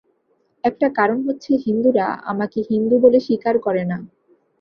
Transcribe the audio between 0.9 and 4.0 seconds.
কারণ হচ্ছে, হিন্দুরা আমাকে হিন্দু বলে স্বীকার করে না।